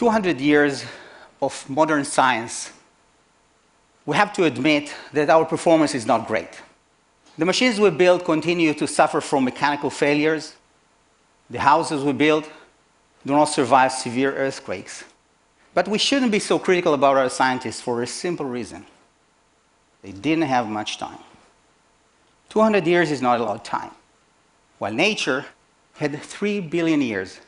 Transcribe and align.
200 0.00 0.40
years 0.40 0.86
of 1.42 1.68
modern 1.68 2.06
science, 2.06 2.72
we 4.06 4.16
have 4.16 4.32
to 4.32 4.44
admit 4.44 4.94
that 5.12 5.28
our 5.28 5.44
performance 5.44 5.94
is 5.94 6.06
not 6.06 6.26
great. 6.26 6.48
The 7.36 7.44
machines 7.44 7.78
we 7.78 7.90
build 7.90 8.24
continue 8.24 8.72
to 8.72 8.86
suffer 8.86 9.20
from 9.20 9.44
mechanical 9.44 9.90
failures. 9.90 10.54
The 11.50 11.60
houses 11.60 12.02
we 12.02 12.14
build 12.14 12.44
do 13.26 13.34
not 13.34 13.44
survive 13.44 13.92
severe 13.92 14.34
earthquakes. 14.34 15.04
But 15.74 15.86
we 15.86 15.98
shouldn't 15.98 16.32
be 16.32 16.38
so 16.38 16.58
critical 16.58 16.94
about 16.94 17.18
our 17.18 17.28
scientists 17.28 17.82
for 17.82 18.02
a 18.02 18.06
simple 18.06 18.46
reason. 18.46 18.86
They 20.00 20.12
didn't 20.12 20.48
have 20.48 20.66
much 20.66 20.96
time. 20.96 21.18
200 22.48 22.86
years 22.86 23.10
is 23.10 23.20
not 23.20 23.38
a 23.38 23.44
lot 23.44 23.56
of 23.56 23.64
time, 23.64 23.90
while 24.78 24.94
nature 24.94 25.44
had 25.92 26.18
3 26.22 26.60
billion 26.60 27.02
years 27.02 27.38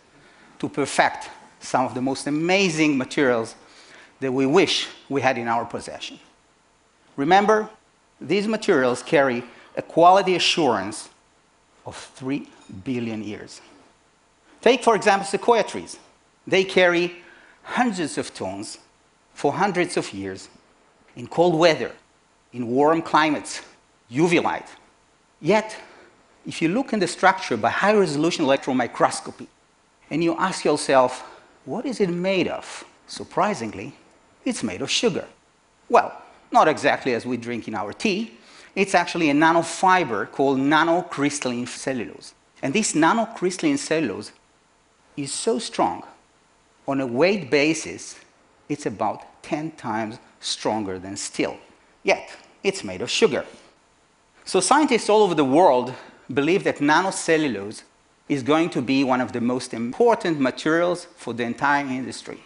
to 0.59 0.69
perfect 0.69 1.30
some 1.62 1.87
of 1.87 1.95
the 1.95 2.02
most 2.02 2.27
amazing 2.27 2.98
materials 2.98 3.55
that 4.21 4.33
we 4.33 4.47
wish 4.47 4.89
we 5.09 5.21
had 5.21 5.39
in 5.39 5.48
our 5.48 5.65
possession. 5.65 6.19
Remember, 7.16 7.69
these 8.21 8.47
materials 8.47 9.02
carry 9.02 9.45
a 9.77 9.83
quality 9.83 10.35
assurance 10.35 11.09
of 11.85 11.97
3 11.97 12.48
billion 12.85 13.23
years. 13.23 13.61
Take, 14.61 14.85
for 14.85 14.95
example, 14.95 15.27
sequoia 15.27 15.65
trees. 15.65 15.98
They 16.47 16.65
carry 16.65 17.16
hundreds 17.63 18.19
of 18.19 18.33
tons 18.33 18.79
for 19.35 19.52
hundreds 19.52 19.97
of 19.97 20.13
years 20.13 20.49
in 21.16 21.27
cold 21.27 21.55
weather, 21.55 21.93
in 22.52 22.69
warm 22.69 23.02
climates, 23.02 23.60
UV 24.10 24.43
light. 24.43 24.69
Yet, 25.41 25.76
if 26.47 26.63
you 26.63 26.69
look 26.69 26.93
in 26.93 27.01
the 27.01 27.09
structure 27.09 27.57
by 27.57 27.71
high 27.71 27.95
resolution 27.95 28.45
electron 28.45 28.76
microscopy 28.76 29.49
and 30.10 30.23
you 30.23 30.37
ask 30.37 30.65
yourself, 30.65 31.24
what 31.65 31.87
is 31.87 32.01
it 32.01 32.10
made 32.10 32.49
of? 32.49 32.85
Surprisingly, 33.07 33.95
it's 34.45 34.63
made 34.63 34.82
of 34.82 34.91
sugar. 34.91 35.27
Well, 35.88 36.21
not 36.51 36.69
exactly 36.69 37.15
as 37.15 37.24
we 37.24 37.37
drink 37.37 37.69
in 37.69 37.74
our 37.74 37.93
tea. 37.93 38.32
It's 38.74 38.95
actually 38.95 39.30
a 39.30 39.35
nanofiber 39.35 40.30
called 40.30 40.59
nanocrystalline 40.59 41.69
cellulose. 41.69 42.35
And 42.63 42.73
this 42.73 42.95
nanocrystalline 42.95 43.79
cellulose 43.79 44.32
is 45.16 45.32
so 45.32 45.59
strong, 45.59 46.04
on 46.88 47.01
a 47.01 47.07
weight 47.07 47.51
basis, 47.51 48.19
it's 48.69 48.87
about 48.87 49.43
10 49.43 49.73
times 49.73 50.19
stronger 50.41 50.99
than 50.99 51.16
steel. 51.16 51.57
Yet, 52.02 52.30
it's 52.65 52.82
made 52.82 53.02
of 53.02 53.10
sugar. 53.10 53.45
So 54.45 54.60
scientists 54.60 55.09
all 55.09 55.23
over 55.23 55.35
the 55.35 55.45
world 55.45 55.95
believe 56.32 56.65
that 56.65 56.79
nanocellulose 56.79 57.82
is 58.33 58.43
going 58.43 58.71
to 58.71 58.83
be 58.83 59.05
one 59.05 59.21
of 59.21 59.33
the 59.33 59.41
most 59.41 59.75
important 59.75 60.41
materials 60.41 61.07
for 61.16 61.33
the 61.35 61.43
entire 61.43 61.87
industry. 61.87 62.41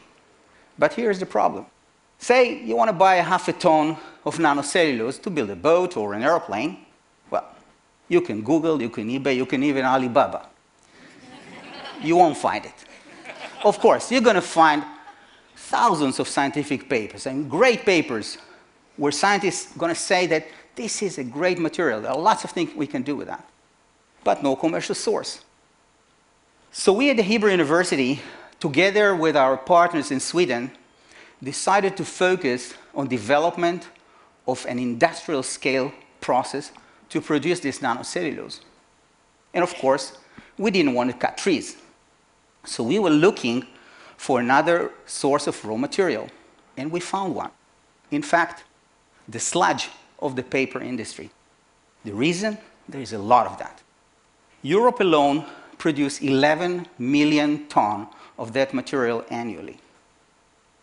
But 0.79 0.93
here's 0.95 1.19
the 1.19 1.27
problem. 1.27 1.67
Say 2.19 2.63
you 2.63 2.77
want 2.77 2.89
to 2.89 2.93
buy 2.93 3.17
a 3.17 3.23
half 3.23 3.49
a 3.49 3.53
ton 3.53 3.97
of 4.25 4.39
nanocellulose 4.39 5.21
to 5.23 5.31
build 5.31 5.51
a 5.51 5.57
boat 5.57 5.97
or 5.97 6.15
an 6.15 6.23
airplane. 6.23 6.79
Well, 7.31 7.47
you 8.09 8.21
can 8.21 8.43
Google, 8.43 8.81
you 8.81 8.91
can 8.91 9.09
eBay, 9.09 9.37
you 9.37 9.47
can 9.47 9.63
even 9.63 9.85
Alibaba. 9.85 10.49
you 12.03 12.17
won't 12.17 12.37
find 12.37 12.65
it. 12.65 12.75
Of 13.65 13.79
course, 13.79 14.11
you're 14.11 14.21
going 14.21 14.37
to 14.37 14.43
find 14.43 14.85
thousands 15.55 16.19
of 16.21 16.29
scientific 16.29 16.89
papers 16.89 17.27
and 17.27 17.51
great 17.51 17.85
papers 17.85 18.39
where 18.97 19.13
scientists 19.13 19.75
are 19.75 19.79
going 19.79 19.95
to 19.95 20.01
say 20.01 20.27
that 20.27 20.47
this 20.75 21.03
is 21.03 21.19
a 21.19 21.25
great 21.25 21.59
material. 21.59 22.01
There 22.01 22.11
are 22.11 22.19
lots 22.19 22.45
of 22.45 22.51
things 22.51 22.75
we 22.75 22.87
can 22.87 23.03
do 23.03 23.17
with 23.17 23.29
that, 23.29 23.45
but 24.25 24.43
no 24.43 24.57
commercial 24.57 24.95
source. 24.95 25.41
So 26.79 26.93
we 26.93 27.09
at 27.09 27.17
the 27.17 27.23
Hebrew 27.23 27.51
University, 27.51 28.21
together 28.61 29.17
with 29.17 29.35
our 29.35 29.57
partners 29.57 30.11
in 30.11 30.21
Sweden, 30.21 30.71
decided 31.43 31.97
to 31.97 32.05
focus 32.05 32.75
on 32.95 33.09
development 33.09 33.89
of 34.47 34.65
an 34.67 34.79
industrial 34.79 35.43
scale 35.43 35.91
process 36.21 36.73
to 37.09 37.23
produce 37.23 37.61
this 37.61 37.79
nanocellulose. 37.79 38.61
And 39.55 39.63
of 39.65 39.75
course, 39.77 40.19
we 40.59 40.71
didn't 40.71 40.93
want 40.93 41.11
to 41.11 41.17
cut 41.17 41.39
trees. 41.39 41.79
So 42.67 42.85
we 42.85 42.99
were 42.99 43.09
looking 43.09 43.67
for 44.19 44.39
another 44.39 44.91
source 45.07 45.47
of 45.47 45.65
raw 45.65 45.79
material, 45.79 46.29
and 46.77 46.93
we 46.93 47.01
found 47.01 47.35
one. 47.35 47.53
In 48.11 48.21
fact, 48.21 48.65
the 49.27 49.41
sludge 49.41 49.89
of 50.19 50.37
the 50.37 50.43
paper 50.43 50.81
industry. 50.81 51.31
The 52.05 52.13
reason? 52.13 52.59
There 52.87 53.01
is 53.01 53.15
a 53.15 53.19
lot 53.19 53.47
of 53.47 53.57
that. 53.61 53.83
Europe 54.61 55.01
alone 55.01 55.47
produces 55.87 56.21
11 56.21 56.85
million 56.99 57.65
tons 57.69 58.09
of 58.37 58.53
that 58.53 58.75
material 58.75 59.25
annually. 59.31 59.79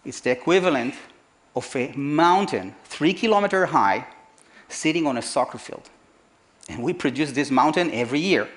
It's 0.06 0.22
the 0.22 0.32
equivalent 0.32 0.94
of 1.58 1.76
a 1.76 1.92
mountain, 1.98 2.74
three 2.86 3.14
kilometer 3.14 3.66
high, 3.66 4.08
sitting 4.70 5.06
on 5.06 5.18
a 5.18 5.22
soccer 5.22 5.58
field. 5.58 5.90
And 6.70 6.82
we 6.82 6.94
produce 6.94 7.34
this 7.34 7.52
mountain 7.52 7.92
every 7.92 8.22
year. 8.22 8.48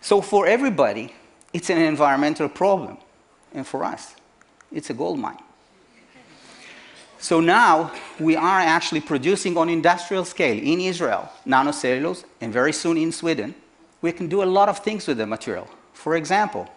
So 0.00 0.20
for 0.20 0.46
everybody, 0.46 1.12
it's 1.52 1.70
an 1.70 1.78
environmental 1.78 2.48
problem. 2.48 2.96
And 3.52 3.66
for 3.66 3.82
us, 3.82 4.14
it's 4.70 4.90
a 4.90 4.94
gold 4.94 5.18
mine. 5.18 5.42
So 7.18 7.40
now 7.40 7.90
we 8.20 8.36
are 8.36 8.60
actually 8.60 9.00
producing 9.00 9.56
on 9.56 9.68
industrial 9.68 10.24
scale 10.24 10.56
in 10.56 10.80
Israel 10.80 11.28
nanocellulose 11.44 12.22
and 12.40 12.52
very 12.52 12.72
soon 12.72 12.96
in 12.96 13.10
Sweden. 13.10 13.56
We 14.04 14.12
can 14.12 14.28
do 14.28 14.42
a 14.42 14.50
lot 14.58 14.68
of 14.68 14.80
things 14.80 15.06
with 15.06 15.16
the 15.16 15.26
material. 15.26 15.66
For 15.94 16.14
example, 16.14 16.68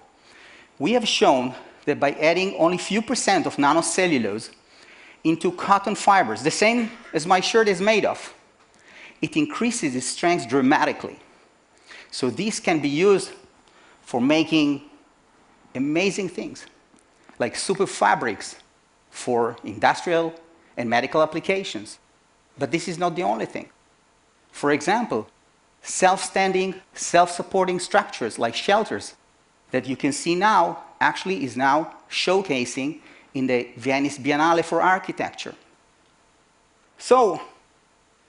we 0.80 0.94
have 0.94 1.06
shown 1.06 1.54
that 1.84 2.00
by 2.00 2.12
adding 2.12 2.56
only 2.56 2.78
a 2.78 2.80
few 2.80 3.02
percent 3.02 3.46
of 3.46 3.58
nanocellulose 3.58 4.52
into 5.26 5.52
cotton 5.52 5.96
fibers, 5.96 6.42
the 6.42 6.52
same 6.52 6.90
as 7.14 7.28
my 7.28 7.42
shirt 7.42 7.68
is 7.68 7.82
made 7.82 8.06
of, 8.06 8.34
it 9.22 9.36
increases 9.36 9.94
its 9.94 10.06
strength 10.06 10.48
dramatically. 10.48 11.20
So 12.12 12.30
these 12.30 12.62
can 12.62 12.80
be 12.80 12.88
used 12.88 13.32
for 14.04 14.22
making 14.22 14.84
amazing 15.76 16.30
things, 16.30 16.66
like 17.40 17.58
super 17.58 17.88
fabrics 17.88 18.56
for 19.10 19.58
industrial 19.66 20.34
and 20.78 20.90
medical 20.90 21.22
applications. 21.22 22.00
But 22.58 22.72
this 22.72 22.88
is 22.88 22.98
not 22.98 23.18
the 23.18 23.24
only 23.24 23.48
thing. 23.48 23.68
For 24.50 24.72
example, 24.72 25.28
self-standing, 25.88 26.76
self-supporting 26.94 27.80
structures 27.80 28.38
like 28.38 28.54
shelters 28.54 29.16
that 29.72 29.88
you 29.88 29.96
can 29.96 30.12
see 30.12 30.36
now 30.36 30.84
actually 31.00 31.44
is 31.46 31.56
now 31.56 31.94
showcasing 32.10 33.00
in 33.34 33.48
the 33.48 33.70
Venice 33.78 34.18
Biennale 34.18 34.64
for 34.64 34.82
Architecture. 34.82 35.56
So, 36.98 37.42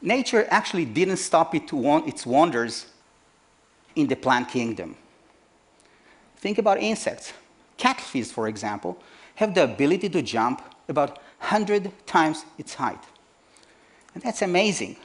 nature 0.01 0.47
actually 0.51 0.85
didn't 0.85 1.17
stop 1.17 1.55
it 1.55 1.67
to 1.69 1.77
want 1.77 2.07
its 2.07 2.25
wonders 2.25 2.87
in 3.97 4.07
the 4.07 4.17
plant 4.17 4.49
kingdom. 4.49 4.95
Think 6.37 6.59
about 6.59 6.79
insects. 6.79 7.33
Cat 7.77 8.01
fleas, 8.01 8.31
for 8.31 8.47
example, 8.47 9.03
have 9.35 9.55
the 9.55 9.65
ability 9.65 10.09
to 10.11 10.23
jump 10.23 10.63
about 10.89 11.19
100 11.41 11.91
times 12.07 12.45
its 12.57 12.75
height. 12.75 13.03
And 14.15 14.23
that's 14.23 14.43
amazing. 14.43 14.97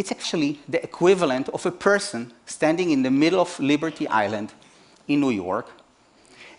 It's 0.00 0.10
actually 0.10 0.58
the 0.66 0.82
equivalent 0.82 1.50
of 1.50 1.66
a 1.66 1.70
person 1.70 2.32
standing 2.46 2.90
in 2.90 3.02
the 3.02 3.10
middle 3.10 3.38
of 3.38 3.60
Liberty 3.60 4.08
Island 4.08 4.50
in 5.06 5.20
New 5.20 5.28
York 5.28 5.68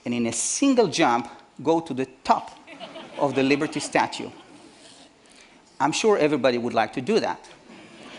and 0.05 0.13
in 0.13 0.27
a 0.27 0.31
single 0.31 0.87
jump 0.87 1.27
go 1.63 1.79
to 1.79 1.91
the 1.91 2.05
top 2.23 2.51
of 3.17 3.33
the 3.33 3.41
Liberty 3.41 3.79
statue. 3.79 4.29
I'm 5.79 5.91
sure 5.91 6.19
everybody 6.19 6.59
would 6.59 6.75
like 6.75 6.93
to 6.93 7.01
do 7.01 7.19
that. 7.19 7.49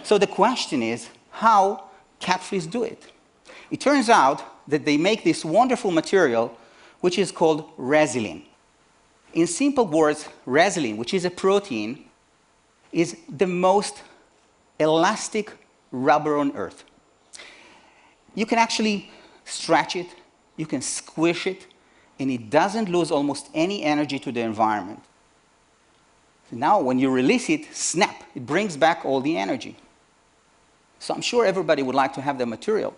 So 0.02 0.18
the 0.18 0.26
question 0.26 0.82
is, 0.82 1.08
how 1.30 1.84
cat 2.18 2.42
fleas 2.42 2.66
do 2.66 2.82
it? 2.82 3.00
It 3.70 3.80
turns 3.80 4.08
out 4.08 4.42
that 4.66 4.84
they 4.84 4.96
make 4.96 5.22
this 5.22 5.44
wonderful 5.44 5.92
material 5.92 6.58
which 7.00 7.16
is 7.16 7.30
called 7.30 7.70
resilin. 7.78 8.42
In 9.34 9.46
simple 9.46 9.86
words, 9.86 10.28
resilin, 10.48 10.96
which 10.96 11.14
is 11.14 11.24
a 11.24 11.30
protein, 11.30 12.06
is 12.90 13.16
the 13.28 13.46
most 13.46 14.02
elastic 14.82 15.52
rubber 15.90 16.36
on 16.36 16.56
earth. 16.56 16.84
You 18.34 18.46
can 18.46 18.58
actually 18.58 19.10
stretch 19.44 19.96
it, 19.96 20.06
you 20.56 20.66
can 20.66 20.82
squish 20.82 21.46
it, 21.46 21.66
and 22.18 22.30
it 22.30 22.50
doesn't 22.50 22.88
lose 22.88 23.10
almost 23.10 23.48
any 23.54 23.82
energy 23.82 24.18
to 24.20 24.32
the 24.32 24.40
environment. 24.40 25.00
Now, 26.50 26.80
when 26.80 26.98
you 26.98 27.10
release 27.10 27.48
it, 27.48 27.74
snap, 27.74 28.22
it 28.34 28.44
brings 28.44 28.76
back 28.76 29.04
all 29.06 29.20
the 29.20 29.38
energy. 29.38 29.76
So 30.98 31.14
I'm 31.14 31.22
sure 31.22 31.46
everybody 31.46 31.82
would 31.82 31.94
like 31.94 32.12
to 32.14 32.20
have 32.20 32.36
the 32.38 32.44
material. 32.44 32.94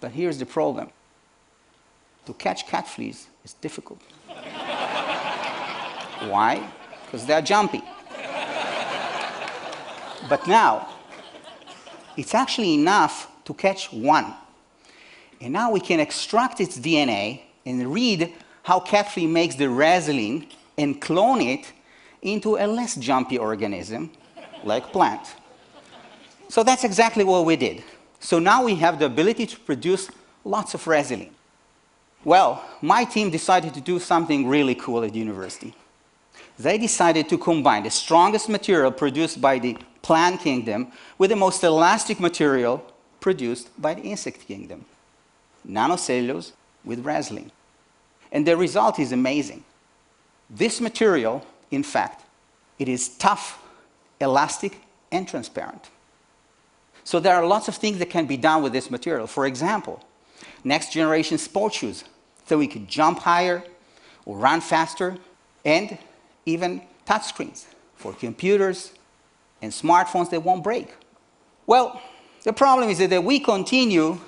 But 0.00 0.12
here's 0.12 0.38
the 0.38 0.46
problem. 0.46 0.90
To 2.24 2.32
catch 2.32 2.66
cat 2.66 2.88
fleas 2.88 3.28
is 3.44 3.52
difficult. 3.52 4.00
Why? 6.28 6.68
Because 7.04 7.26
they're 7.26 7.42
jumpy. 7.42 7.82
But 10.28 10.46
now, 10.46 10.88
it's 12.16 12.34
actually 12.34 12.74
enough 12.74 13.30
to 13.44 13.54
catch 13.54 13.92
one. 13.92 14.34
And 15.40 15.52
now 15.52 15.70
we 15.70 15.80
can 15.80 16.00
extract 16.00 16.60
its 16.60 16.78
DNA 16.78 17.42
and 17.64 17.92
read 17.92 18.32
how 18.62 18.80
cat 18.80 19.16
makes 19.16 19.54
the 19.54 19.66
resilin 19.66 20.48
and 20.78 21.00
clone 21.00 21.40
it 21.40 21.72
into 22.22 22.56
a 22.56 22.66
less 22.66 22.96
jumpy 22.96 23.38
organism 23.38 24.10
like 24.64 24.92
plant. 24.92 25.34
So 26.48 26.62
that's 26.62 26.84
exactly 26.84 27.24
what 27.24 27.44
we 27.44 27.56
did. 27.56 27.84
So 28.18 28.38
now 28.38 28.64
we 28.64 28.74
have 28.76 28.98
the 28.98 29.06
ability 29.06 29.46
to 29.46 29.60
produce 29.60 30.10
lots 30.44 30.74
of 30.74 30.84
resilin. 30.84 31.30
Well, 32.24 32.64
my 32.82 33.04
team 33.04 33.30
decided 33.30 33.74
to 33.74 33.80
do 33.80 34.00
something 34.00 34.48
really 34.48 34.74
cool 34.74 35.04
at 35.04 35.14
university. 35.14 35.74
They 36.58 36.78
decided 36.78 37.28
to 37.28 37.38
combine 37.38 37.82
the 37.82 37.90
strongest 37.90 38.48
material 38.48 38.90
produced 38.90 39.40
by 39.40 39.58
the 39.58 39.76
plant 40.02 40.40
kingdom 40.40 40.92
with 41.18 41.30
the 41.30 41.36
most 41.36 41.62
elastic 41.64 42.20
material 42.20 42.84
produced 43.20 43.70
by 43.80 43.94
the 43.94 44.02
insect 44.02 44.46
kingdom. 44.46 44.84
Nanocellulose 45.68 46.52
with 46.84 47.04
resilin. 47.04 47.50
And 48.30 48.46
the 48.46 48.56
result 48.56 48.98
is 48.98 49.12
amazing. 49.12 49.64
This 50.48 50.80
material, 50.80 51.44
in 51.70 51.82
fact, 51.82 52.24
it 52.78 52.88
is 52.88 53.08
tough, 53.08 53.62
elastic, 54.20 54.78
and 55.10 55.26
transparent. 55.26 55.90
So 57.04 57.20
there 57.20 57.34
are 57.34 57.46
lots 57.46 57.68
of 57.68 57.76
things 57.76 57.98
that 57.98 58.10
can 58.10 58.26
be 58.26 58.36
done 58.36 58.62
with 58.62 58.72
this 58.72 58.90
material. 58.90 59.26
For 59.26 59.46
example, 59.46 60.04
next 60.64 60.92
generation 60.92 61.38
sport 61.38 61.74
shoes, 61.74 62.04
so 62.46 62.58
we 62.58 62.66
could 62.66 62.88
jump 62.88 63.20
higher 63.20 63.64
or 64.24 64.36
run 64.36 64.60
faster, 64.60 65.16
and 65.64 65.98
even 66.46 66.80
touchscreens 67.06 67.66
for 67.96 68.12
computers 68.14 68.92
and 69.60 69.72
smartphones 69.72 70.30
that 70.30 70.42
won't 70.42 70.62
break. 70.64 70.94
Well, 71.66 72.00
the 72.44 72.52
problem 72.52 72.88
is 72.88 72.98
that 72.98 73.24
we 73.24 73.40
continue 73.40 74.18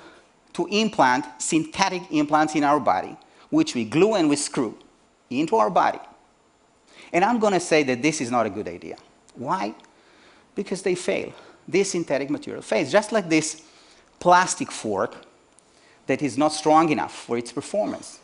to 0.53 0.67
implant 0.67 1.25
synthetic 1.41 2.03
implants 2.11 2.55
in 2.55 2.63
our 2.63 2.79
body, 2.79 3.17
which 3.49 3.75
we 3.75 3.85
glue 3.85 4.15
and 4.15 4.29
we 4.29 4.35
screw 4.35 4.77
into 5.29 5.55
our 5.55 5.69
body. 5.69 5.99
And 7.13 7.23
I'm 7.23 7.39
going 7.39 7.53
to 7.53 7.59
say 7.59 7.83
that 7.83 8.01
this 8.01 8.21
is 8.21 8.29
not 8.29 8.45
a 8.45 8.49
good 8.49 8.67
idea. 8.67 8.97
Why? 9.35 9.73
Because 10.55 10.81
they 10.81 10.95
fail 10.95 11.33
this 11.67 11.91
synthetic 11.91 12.29
material 12.29 12.61
fails, 12.61 12.91
just 12.91 13.11
like 13.11 13.29
this 13.29 13.61
plastic 14.19 14.71
fork 14.71 15.15
that 16.07 16.21
is 16.21 16.37
not 16.37 16.51
strong 16.51 16.89
enough 16.89 17.13
for 17.13 17.37
its 17.37 17.51
performance. 17.51 18.19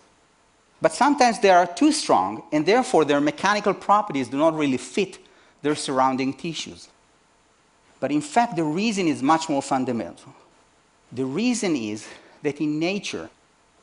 But 0.82 0.94
sometimes 0.94 1.40
they 1.40 1.50
are 1.50 1.66
too 1.66 1.92
strong, 1.92 2.44
and 2.52 2.66
therefore 2.66 3.06
their 3.06 3.22
mechanical 3.22 3.74
properties 3.74 4.28
do 4.28 4.38
not 4.38 4.56
really 4.56 4.78
fit 4.78 5.20
their 5.62 5.76
surrounding 5.76 6.34
tissues. 6.34 6.90
But 8.00 8.12
in 8.12 8.22
fact, 8.22 8.56
the 8.56 8.64
reason 8.64 9.08
is 9.08 9.24
much 9.24 9.50
more 9.50 9.62
fundamental. 9.62 10.34
The 11.12 11.26
reason 11.26 11.76
is 11.76 12.08
that 12.44 12.60
in 12.60 12.78
nature, 12.78 13.30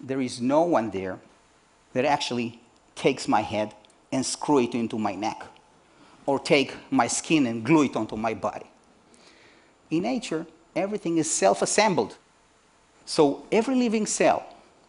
there 0.00 0.20
is 0.20 0.40
no 0.40 0.62
one 0.62 0.90
there 0.90 1.18
that 1.94 2.04
actually 2.04 2.60
takes 2.94 3.26
my 3.26 3.40
head 3.40 3.74
and 4.12 4.24
screw 4.24 4.58
it 4.60 4.74
into 4.74 4.98
my 4.98 5.14
neck, 5.14 5.42
or 6.26 6.38
take 6.38 6.76
my 6.90 7.06
skin 7.06 7.46
and 7.46 7.64
glue 7.64 7.84
it 7.84 7.96
onto 7.96 8.16
my 8.16 8.34
body 8.34 8.66
in 9.92 10.02
nature, 10.02 10.46
everything 10.74 11.18
is 11.18 11.30
self-assembled. 11.30 12.16
So 13.04 13.44
every 13.52 13.74
living 13.74 14.06
cell, 14.06 14.44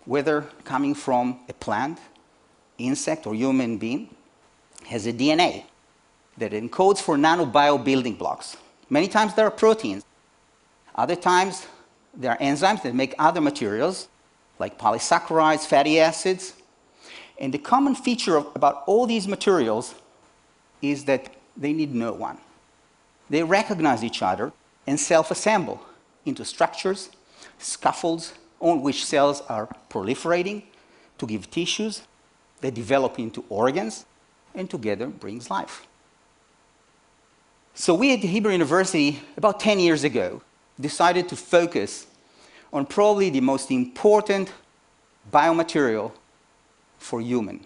whether 0.06 0.42
coming 0.64 0.94
from 0.94 1.40
a 1.50 1.54
plant, 1.54 2.00
insect, 2.78 3.26
or 3.26 3.34
human 3.34 3.78
being, 3.78 4.10
has 4.86 5.08
a 5.08 5.14
DNA 5.14 5.64
that 6.38 6.52
encodes 6.52 7.00
for 7.00 7.18
nanobio 7.18 7.84
building 7.84 8.16
blocks. 8.16 8.58
Many 8.90 9.08
times 9.08 9.34
there 9.36 9.46
are 9.46 9.52
proteins. 9.52 10.04
Other 10.96 11.16
times 11.16 11.66
there 12.14 12.32
are 12.32 12.38
enzymes 12.38 12.84
that 12.84 12.94
make 12.94 13.16
other 13.18 13.42
materials, 13.42 14.08
like 14.60 14.78
polysaccharides, 14.78 15.66
fatty 15.66 16.00
acids. 16.00 16.54
And 17.40 17.54
the 17.54 17.58
common 17.58 17.96
feature 17.96 18.38
of, 18.38 18.48
about 18.56 18.84
all 18.86 19.08
these 19.08 19.28
materials 19.28 19.96
is 20.82 21.06
that 21.06 21.34
they 21.56 21.74
need 21.74 21.94
no 21.94 22.14
one. 22.14 22.38
They 23.30 23.44
recognize 23.44 24.04
each 24.04 24.22
other 24.22 24.52
and 24.86 25.00
self-assemble 25.00 25.82
into 26.26 26.46
structures, 26.46 27.10
scaffolds 27.58 28.34
on 28.64 28.82
which 28.82 29.06
cells 29.06 29.42
are 29.50 29.68
proliferating 29.90 30.64
to 31.18 31.28
give 31.28 31.52
tissues 31.52 32.02
that 32.62 32.74
develop 32.74 33.20
into 33.20 33.44
organs 33.50 34.06
and 34.56 34.70
together 34.70 35.08
brings 35.08 35.50
life. 35.50 35.86
So 37.76 37.94
we 37.94 38.14
at 38.14 38.20
Hebrew 38.20 38.52
University, 38.52 39.20
about 39.36 39.60
10 39.60 39.80
years 39.80 40.04
ago, 40.04 40.42
decided 40.80 41.28
to 41.30 41.36
focus 41.36 42.08
on 42.72 42.86
probably 42.86 43.30
the 43.30 43.42
most 43.42 43.70
important 43.70 44.52
biomaterial 45.32 46.12
for 46.98 47.22
human, 47.22 47.66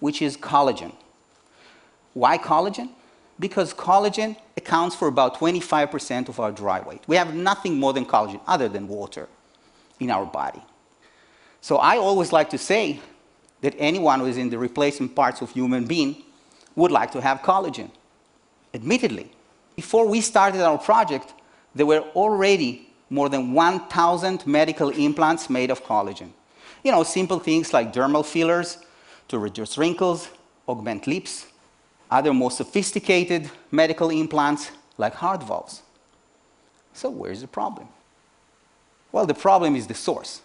which 0.00 0.20
is 0.20 0.36
collagen. 0.36 0.92
Why 2.12 2.36
collagen? 2.36 2.90
because 3.42 3.74
collagen 3.74 4.36
accounts 4.56 4.94
for 4.94 5.08
about 5.08 5.36
25% 5.36 6.28
of 6.28 6.38
our 6.38 6.52
dry 6.52 6.80
weight. 6.80 7.02
We 7.08 7.16
have 7.16 7.34
nothing 7.34 7.78
more 7.78 7.92
than 7.92 8.06
collagen 8.06 8.40
other 8.46 8.68
than 8.68 8.86
water 8.86 9.28
in 10.02 10.10
our 10.10 10.26
body. 10.26 10.62
So 11.60 11.76
I 11.76 11.96
always 11.96 12.32
like 12.32 12.50
to 12.50 12.58
say 12.58 13.00
that 13.60 13.74
anyone 13.78 14.20
who 14.20 14.26
is 14.26 14.36
in 14.36 14.50
the 14.50 14.58
replacement 14.58 15.14
parts 15.14 15.40
of 15.40 15.50
human 15.50 15.84
being 15.84 16.22
would 16.74 16.90
like 16.90 17.12
to 17.12 17.20
have 17.20 17.42
collagen. 17.42 17.90
Admittedly, 18.74 19.30
before 19.76 20.06
we 20.06 20.20
started 20.20 20.60
our 20.62 20.78
project, 20.78 21.34
there 21.74 21.86
were 21.86 22.00
already 22.14 22.88
more 23.10 23.28
than 23.28 23.52
1,000 23.52 24.46
medical 24.46 24.88
implants 24.90 25.48
made 25.48 25.70
of 25.70 25.84
collagen. 25.84 26.30
You 26.82 26.90
know, 26.90 27.02
simple 27.04 27.38
things 27.38 27.72
like 27.72 27.92
dermal 27.92 28.24
fillers 28.24 28.78
to 29.28 29.38
reduce 29.38 29.78
wrinkles, 29.78 30.28
augment 30.66 31.06
lips, 31.06 31.46
other 32.10 32.34
more 32.34 32.50
sophisticated 32.50 33.50
medical 33.70 34.10
implants 34.10 34.70
like 34.98 35.14
heart 35.14 35.42
valves. 35.42 35.82
So 36.92 37.08
where's 37.10 37.40
the 37.40 37.46
problem? 37.46 37.88
Well, 39.12 39.26
the 39.26 39.34
problem 39.34 39.76
is 39.76 39.86
the 39.86 39.94
source. 39.94 40.40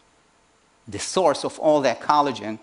The 0.88 1.00
source 1.00 1.44
of 1.44 1.58
all 1.60 1.82
that 1.82 2.02
collagen 2.02 2.60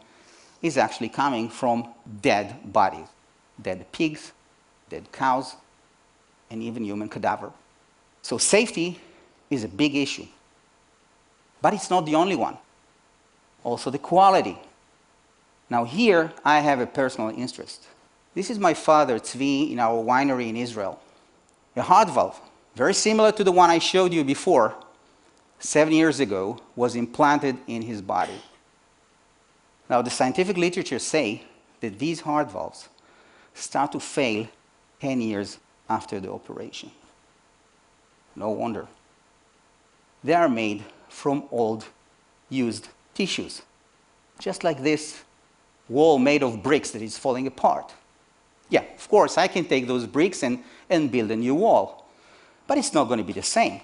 is 0.62 0.76
actually 0.76 1.08
coming 1.08 1.48
from 1.48 1.88
dead 2.22 2.72
bodies, 2.72 3.08
dead 3.60 3.90
pigs, 3.92 4.32
dead 4.88 5.10
cows, 5.12 5.56
and 6.50 6.62
even 6.62 6.84
human 6.84 7.08
cadaver. 7.08 7.50
So 8.22 8.38
safety 8.38 9.00
is 9.50 9.64
a 9.64 9.68
big 9.68 9.96
issue. 9.96 10.26
But 11.60 11.74
it's 11.74 11.90
not 11.90 12.06
the 12.06 12.14
only 12.14 12.36
one. 12.36 12.56
Also 13.62 13.90
the 13.90 13.98
quality. 13.98 14.58
Now 15.70 15.84
here 15.84 16.32
I 16.44 16.60
have 16.60 16.80
a 16.80 16.86
personal 16.86 17.30
interest. 17.30 17.86
This 18.34 18.50
is 18.50 18.58
my 18.58 18.74
father, 18.74 19.18
Tzvi, 19.18 19.72
in 19.72 19.78
our 19.78 20.02
winery 20.02 20.48
in 20.48 20.56
Israel. 20.56 21.00
A 21.76 21.82
heart 21.82 22.10
valve, 22.10 22.40
very 22.74 22.94
similar 22.94 23.32
to 23.32 23.44
the 23.44 23.52
one 23.52 23.70
I 23.70 23.78
showed 23.78 24.12
you 24.12 24.24
before, 24.24 24.74
seven 25.58 25.92
years 25.92 26.20
ago, 26.20 26.58
was 26.76 26.96
implanted 26.96 27.56
in 27.66 27.82
his 27.82 28.02
body. 28.02 28.40
Now, 29.88 30.02
the 30.02 30.10
scientific 30.10 30.56
literature 30.56 30.98
say 30.98 31.44
that 31.80 31.98
these 31.98 32.20
heart 32.20 32.50
valves 32.50 32.88
start 33.54 33.92
to 33.92 34.00
fail 34.00 34.48
10 35.00 35.20
years 35.20 35.58
after 35.88 36.20
the 36.20 36.32
operation. 36.32 36.90
No 38.34 38.50
wonder. 38.50 38.86
They 40.22 40.34
are 40.34 40.48
made 40.48 40.82
from 41.08 41.44
old, 41.50 41.84
used 42.48 42.88
tissues, 43.12 43.62
just 44.38 44.64
like 44.64 44.82
this 44.82 45.22
wall 45.88 46.18
made 46.18 46.42
of 46.42 46.62
bricks 46.62 46.90
that 46.92 47.02
is 47.02 47.18
falling 47.18 47.46
apart. 47.46 47.92
Yeah, 48.70 48.84
of 48.94 49.08
course, 49.08 49.36
I 49.38 49.46
can 49.46 49.66
take 49.66 49.86
those 49.86 50.06
bricks 50.06 50.42
and, 50.42 50.64
and 50.88 51.12
build 51.12 51.30
a 51.30 51.36
new 51.36 51.54
wall, 51.54 52.06
but 52.66 52.78
it's 52.78 52.94
not 52.94 53.04
going 53.04 53.18
to 53.18 53.24
be 53.24 53.34
the 53.34 53.42
same. 53.42 53.80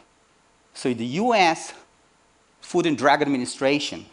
So 0.74 0.92
the 0.94 1.04
US 1.04 1.72
Food 2.60 2.86
and 2.86 2.96
Drug 2.96 3.22
Administration 3.22 4.06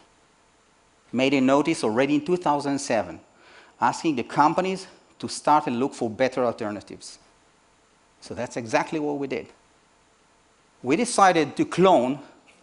made 1.11 1.33
a 1.33 1.41
notice 1.41 1.83
already 1.83 2.15
in 2.15 2.25
2007 2.25 3.19
asking 3.79 4.15
the 4.15 4.23
companies 4.23 4.87
to 5.19 5.27
start 5.27 5.67
and 5.67 5.79
look 5.79 5.93
for 5.93 6.09
better 6.09 6.43
alternatives. 6.43 7.19
So 8.21 8.33
that's 8.33 8.57
exactly 8.57 8.99
what 8.99 9.17
we 9.17 9.27
did. 9.27 9.47
We 10.83 10.95
decided 10.95 11.55
to 11.57 11.65
clone 11.65 12.19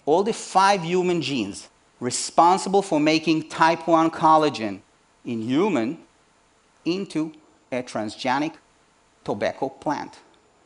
all 0.06 0.22
the 0.22 0.32
five 0.32 0.82
human 0.82 1.22
genes 1.22 1.68
responsible 2.00 2.82
for 2.82 3.00
making 3.00 3.48
type 3.48 3.86
1 3.86 4.10
collagen 4.10 4.80
in 5.24 5.42
human 5.42 5.98
into 6.84 7.32
a 7.72 7.82
transgenic 7.82 8.54
tobacco 9.24 9.68
plant. 9.68 10.18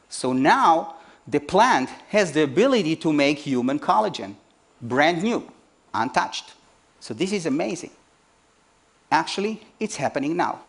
So 0.09 0.33
now 0.33 0.97
the 1.31 1.41
plant 1.41 1.91
has 2.09 2.33
the 2.33 2.43
ability 2.43 2.97
to 2.97 3.13
make 3.13 3.39
human 3.39 3.79
collagen, 3.79 4.35
brand 4.81 5.23
new, 5.23 5.47
untouched. 5.93 6.55
So 7.01 7.13
this 7.13 7.33
is 7.33 7.45
amazing. 7.45 7.91
Actually, 9.11 9.61
it's 9.79 9.97
happening 9.97 10.37
now. 10.37 10.61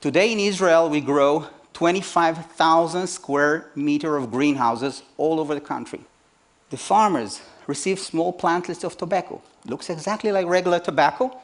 Today 0.00 0.32
in 0.32 0.38
Israel, 0.38 0.88
we 0.88 1.00
grow 1.00 1.48
25,000 1.72 3.06
square 3.08 3.70
meter 3.74 4.16
of 4.16 4.30
greenhouses 4.30 5.02
all 5.16 5.40
over 5.40 5.54
the 5.54 5.60
country. 5.60 6.00
The 6.70 6.76
farmers 6.76 7.42
receive 7.66 7.98
small 7.98 8.32
plantlets 8.32 8.84
of 8.84 8.96
tobacco. 8.96 9.42
Looks 9.66 9.90
exactly 9.90 10.30
like 10.30 10.46
regular 10.46 10.78
tobacco, 10.78 11.36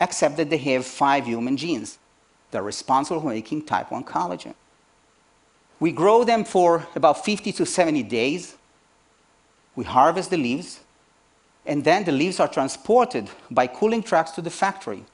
except 0.00 0.36
that 0.38 0.50
they 0.50 0.56
have 0.58 0.86
five 0.86 1.26
human 1.26 1.56
genes 1.56 1.98
that 2.50 2.58
are 2.58 2.64
responsible 2.64 3.20
for 3.20 3.28
making 3.28 3.62
type 3.64 3.92
1 3.92 4.02
collagen. 4.04 4.54
We 5.80 5.92
grow 5.92 6.24
them 6.24 6.44
for 6.44 6.86
about 6.94 7.24
50 7.24 7.52
to 7.52 7.66
70 7.66 8.02
days. 8.04 8.54
We 9.74 9.84
harvest 9.84 10.28
the 10.28 10.36
leaves, 10.36 10.80
and 11.64 11.82
then 11.82 12.04
the 12.04 12.12
leaves 12.12 12.38
are 12.38 12.48
transported 12.48 13.30
by 13.50 13.66
cooling 13.66 14.02
trucks 14.02 14.32
to 14.32 14.42
the 14.42 14.50
factory. 14.50 15.04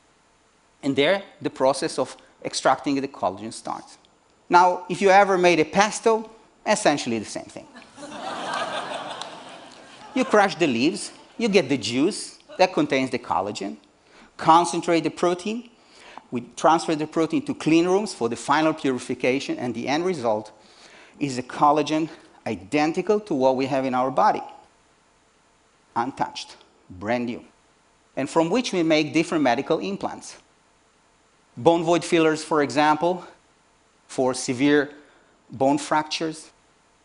And 0.83 0.97
there, 0.97 1.23
the 1.41 1.51
process 1.51 1.99
of 1.99 2.17
extracting 2.45 3.01
the 3.01 3.09
collagen 3.09 3.53
starts. 3.53 3.97
Now, 4.49 4.85
if 4.89 5.01
you 5.01 5.11
ever 5.11 5.39
made 5.39 5.61
a 5.61 5.65
pesto, 5.65 6.29
essentially 6.67 7.19
the 7.19 7.25
same 7.25 7.45
thing. 7.45 7.67
you 10.15 10.25
crush 10.25 10.57
the 10.57 10.67
leaves, 10.67 11.13
you 11.39 11.49
get 11.49 11.69
the 11.69 11.79
juice 11.79 12.39
that 12.59 12.73
contains 12.73 13.11
the 13.11 13.19
collagen, 13.19 13.77
concentrate 14.37 15.01
the 15.01 15.11
protein, 15.11 15.71
we 16.31 16.43
transfer 16.57 16.95
the 16.95 17.07
protein 17.07 17.45
to 17.47 17.55
clean 17.55 17.87
rooms 17.87 18.13
for 18.13 18.29
the 18.29 18.37
final 18.37 18.75
purification, 18.75 19.59
and 19.59 19.75
the 19.75 19.89
end 19.89 20.05
result 20.05 20.53
is 21.21 21.39
a 21.39 21.43
collagen 21.43 22.09
identical 22.47 23.21
to 23.21 23.35
what 23.35 23.57
we 23.57 23.67
have 23.67 23.85
in 23.85 23.95
our 23.95 24.11
body, 24.11 24.43
untouched, 25.95 26.57
brand 26.91 27.27
new, 27.27 27.45
and 28.17 28.29
from 28.29 28.51
which 28.51 28.73
we 28.73 28.83
make 28.83 29.13
different 29.13 29.43
medical 29.43 29.79
implants. 29.79 30.37
Bone 31.57 31.83
void 31.83 32.05
fillers, 32.05 32.45
for 32.45 32.63
example, 32.63 33.25
for 34.09 34.35
severe 34.35 34.91
bone 35.51 35.79
fractures, 35.79 36.51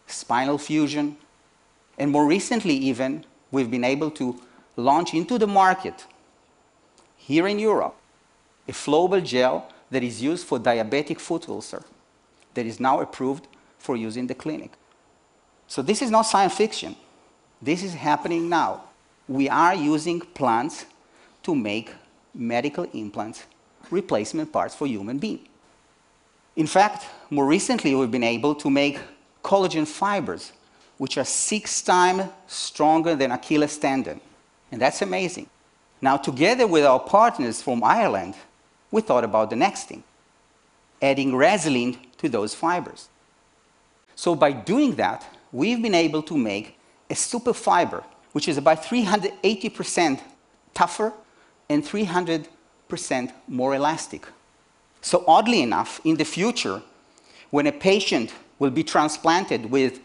spinal 0.07 0.57
fusion, 0.57 1.17
and 1.97 2.11
more 2.11 2.25
recently, 2.25 2.73
even, 2.73 3.23
we've 3.51 3.69
been 3.69 3.83
able 3.83 4.09
to 4.11 4.39
launch 4.75 5.13
into 5.13 5.37
the 5.37 5.47
market 5.47 6.05
here 7.17 7.47
in 7.47 7.59
Europe 7.59 7.95
a 8.67 8.71
flowable 8.71 9.23
gel 9.23 9.67
that 9.89 10.03
is 10.03 10.21
used 10.21 10.45
for 10.47 10.59
diabetic 10.59 11.19
foot 11.19 11.47
ulcer 11.49 11.83
that 12.53 12.65
is 12.65 12.79
now 12.79 12.99
approved 13.01 13.47
for 13.77 13.95
use 13.95 14.17
in 14.17 14.27
the 14.27 14.35
clinic. 14.35 14.71
So 15.67 15.81
this 15.81 16.01
is 16.01 16.11
not 16.11 16.23
science 16.23 16.55
fiction. 16.55 16.95
This 17.61 17.83
is 17.83 17.93
happening 17.93 18.49
now. 18.49 18.83
We 19.27 19.49
are 19.49 19.75
using 19.75 20.19
plants 20.19 20.85
to 21.43 21.55
make 21.55 21.93
medical 22.33 22.85
implants 22.93 23.43
replacement 23.89 24.51
parts 24.51 24.75
for 24.75 24.87
human 24.87 25.17
beings. 25.17 25.47
In 26.55 26.67
fact, 26.67 27.05
more 27.29 27.45
recently, 27.45 27.95
we've 27.95 28.11
been 28.11 28.23
able 28.23 28.55
to 28.55 28.69
make 28.69 28.99
collagen 29.43 29.87
fibers, 29.87 30.51
which 30.97 31.17
are 31.17 31.23
six 31.23 31.81
times 31.81 32.23
stronger 32.47 33.15
than 33.15 33.31
Achilles 33.31 33.77
tendon. 33.77 34.19
And 34.71 34.81
that's 34.81 35.01
amazing. 35.01 35.47
Now, 36.01 36.17
together 36.17 36.67
with 36.67 36.85
our 36.85 36.99
partners 36.99 37.61
from 37.61 37.83
Ireland, 37.83 38.35
we 38.91 39.01
thought 39.01 39.23
about 39.23 39.49
the 39.49 39.55
next 39.55 39.85
thing 39.85 40.03
adding 41.01 41.31
resilin 41.31 41.97
to 42.17 42.29
those 42.29 42.53
fibers. 42.53 43.09
So, 44.15 44.35
by 44.35 44.51
doing 44.51 44.95
that, 44.95 45.25
we've 45.51 45.81
been 45.81 45.95
able 45.95 46.21
to 46.23 46.37
make 46.37 46.77
a 47.09 47.15
super 47.15 47.53
fiber, 47.53 48.03
which 48.33 48.47
is 48.47 48.57
about 48.57 48.83
380% 48.83 50.21
tougher 50.73 51.11
and 51.69 51.83
300% 51.83 52.47
more 53.47 53.73
elastic. 53.73 54.27
So, 55.01 55.23
oddly 55.27 55.61
enough, 55.61 55.99
in 56.05 56.17
the 56.17 56.25
future, 56.25 56.83
when 57.49 57.65
a 57.65 57.71
patient 57.71 58.31
will 58.59 58.69
be 58.69 58.83
transplanted 58.83 59.65
with 59.71 59.99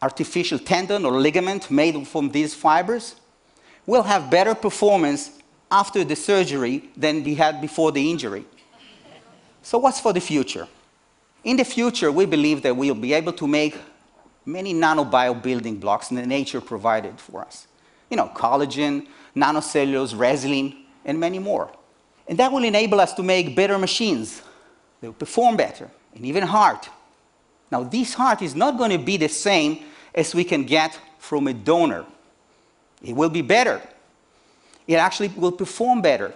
artificial 0.00 0.58
tendon 0.58 1.04
or 1.04 1.20
ligament 1.20 1.70
made 1.70 2.06
from 2.08 2.30
these 2.30 2.54
fibers, 2.54 3.16
will 3.86 4.02
have 4.02 4.30
better 4.30 4.54
performance 4.54 5.35
after 5.70 6.04
the 6.04 6.16
surgery 6.16 6.90
than 6.96 7.24
he 7.24 7.34
had 7.34 7.60
before 7.60 7.92
the 7.92 8.10
injury. 8.10 8.44
So, 9.62 9.78
what's 9.78 10.00
for 10.00 10.12
the 10.12 10.20
future? 10.20 10.68
In 11.42 11.56
the 11.56 11.64
future, 11.64 12.10
we 12.10 12.26
believe 12.26 12.62
that 12.62 12.76
we'll 12.76 12.94
be 12.94 13.12
able 13.12 13.32
to 13.34 13.46
make 13.46 13.76
many 14.44 14.72
nanobio 14.72 15.42
building 15.42 15.78
blocks 15.78 16.08
that 16.08 16.26
nature 16.26 16.60
provided 16.60 17.18
for 17.18 17.42
us. 17.42 17.66
You 18.10 18.16
know, 18.16 18.30
collagen, 18.34 19.08
nanocellulose, 19.34 20.14
resilin, 20.14 20.76
and 21.04 21.18
many 21.18 21.38
more. 21.38 21.70
And 22.28 22.38
that 22.38 22.52
will 22.52 22.64
enable 22.64 23.00
us 23.00 23.12
to 23.14 23.22
make 23.22 23.54
better 23.54 23.78
machines. 23.78 24.42
They 25.00 25.08
will 25.08 25.14
perform 25.14 25.56
better, 25.56 25.90
and 26.14 26.24
even 26.24 26.42
heart. 26.44 26.88
Now, 27.70 27.82
this 27.82 28.14
heart 28.14 28.42
is 28.42 28.54
not 28.54 28.78
going 28.78 28.90
to 28.90 28.98
be 28.98 29.16
the 29.16 29.28
same 29.28 29.84
as 30.14 30.34
we 30.34 30.44
can 30.44 30.64
get 30.64 30.98
from 31.18 31.48
a 31.48 31.52
donor. 31.52 32.06
It 33.02 33.14
will 33.14 33.28
be 33.28 33.42
better. 33.42 33.82
It 34.86 34.94
actually 34.94 35.28
will 35.28 35.52
perform 35.52 36.02
better 36.02 36.32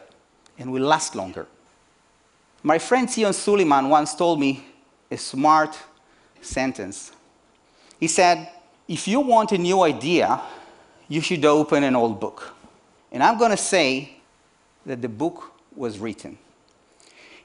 and 0.59 0.73
will 0.73 0.83
last 0.83 1.15
longer. 1.15 1.47
My 2.63 2.79
friend 2.79 3.11
Sion 3.11 3.33
Suleiman 3.33 3.89
once 3.89 4.15
told 4.15 4.39
me 4.39 4.65
a 5.11 5.17
smart 5.17 5.79
sentence. 6.41 7.13
He 7.99 8.09
said, 8.09 8.49
If 8.87 9.09
you 9.09 9.21
want 9.21 9.53
a 9.53 9.59
new 9.59 9.83
idea, 9.83 10.41
you 11.09 11.21
should 11.21 11.45
open 11.45 11.85
an 11.85 11.97
old 11.97 12.21
book. 12.21 12.55
And 13.11 13.23
I'm 13.23 13.39
going 13.39 13.51
to 13.51 13.57
say 13.57 14.17
that 14.87 15.03
the 15.03 15.09
book 15.09 15.53
was 15.75 15.99
written. 15.99 16.39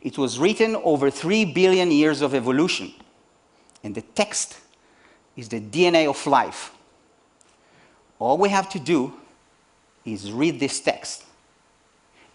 It 0.02 0.18
was 0.18 0.38
written 0.38 0.76
over 0.76 1.10
three 1.10 1.46
billion 1.46 1.92
years 1.92 2.22
of 2.22 2.36
evolution. 2.36 2.94
And 3.84 3.96
the 3.96 4.02
text 4.02 4.60
is 5.36 5.50
the 5.50 5.60
DNA 5.60 6.08
of 6.08 6.26
life. 6.28 6.72
All 8.20 8.38
we 8.38 8.50
have 8.50 8.70
to 8.70 8.80
do 8.80 9.14
is 10.06 10.32
read 10.32 10.60
this 10.60 10.80
text 10.80 11.24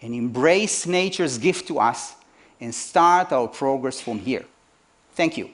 and 0.01 0.13
embrace 0.13 0.85
nature's 0.85 1.37
gift 1.37 1.67
to 1.67 1.79
us 1.79 2.15
and 2.59 2.73
start 2.73 3.31
our 3.31 3.47
progress 3.47 4.01
from 4.01 4.19
here. 4.19 4.45
Thank 5.15 5.37
you. 5.37 5.49